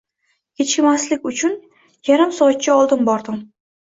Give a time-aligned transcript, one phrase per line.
[0.59, 1.53] Kechikmaslik uchun
[2.09, 3.37] yarim soatcha oldin bordim.